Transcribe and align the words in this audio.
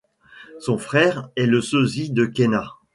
Son 0.59 0.79
frère 0.79 1.29
est 1.35 1.45
le 1.45 1.61
sosie 1.61 2.09
de 2.09 2.25
Khéna. 2.25 2.73